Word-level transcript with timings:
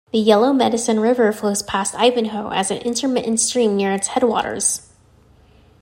The 0.11 0.17
Yellow 0.17 0.51
Medicine 0.51 0.99
River 0.99 1.31
flows 1.31 1.61
past 1.61 1.93
Ivanhoe 1.93 2.49
as 2.49 2.71
an 2.71 2.79
intermittent 2.81 3.39
stream 3.39 3.75
near 3.77 3.93
its 3.93 4.07
headwaters. 4.07 4.81